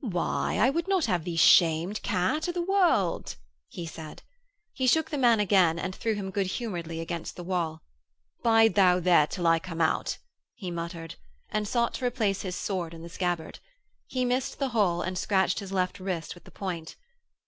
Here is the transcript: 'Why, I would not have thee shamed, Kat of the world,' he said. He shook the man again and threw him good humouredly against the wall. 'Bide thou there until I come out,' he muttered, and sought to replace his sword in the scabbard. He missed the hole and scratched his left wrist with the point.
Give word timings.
'Why, 0.00 0.58
I 0.60 0.68
would 0.68 0.88
not 0.88 1.04
have 1.04 1.22
thee 1.22 1.36
shamed, 1.36 2.02
Kat 2.02 2.48
of 2.48 2.54
the 2.54 2.60
world,' 2.60 3.36
he 3.68 3.86
said. 3.86 4.24
He 4.72 4.88
shook 4.88 5.10
the 5.10 5.16
man 5.16 5.38
again 5.38 5.78
and 5.78 5.94
threw 5.94 6.14
him 6.16 6.32
good 6.32 6.48
humouredly 6.58 6.98
against 6.98 7.36
the 7.36 7.44
wall. 7.44 7.82
'Bide 8.42 8.74
thou 8.74 8.98
there 8.98 9.20
until 9.22 9.46
I 9.46 9.60
come 9.60 9.80
out,' 9.80 10.18
he 10.56 10.72
muttered, 10.72 11.14
and 11.50 11.68
sought 11.68 11.94
to 11.94 12.04
replace 12.04 12.42
his 12.42 12.56
sword 12.56 12.94
in 12.94 13.02
the 13.02 13.08
scabbard. 13.08 13.60
He 14.08 14.24
missed 14.24 14.58
the 14.58 14.70
hole 14.70 15.02
and 15.02 15.16
scratched 15.16 15.60
his 15.60 15.70
left 15.70 16.00
wrist 16.00 16.34
with 16.34 16.42
the 16.42 16.50
point. 16.50 16.96